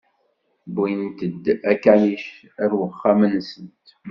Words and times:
Wwint-d 0.75 1.43
akanic 1.71 2.25
ar 2.63 2.71
wexxam-nsent. 2.79 3.85